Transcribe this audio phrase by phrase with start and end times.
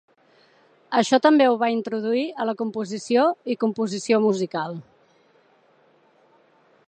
[0.99, 4.79] Això també ho va introduir a la composició i composició musical.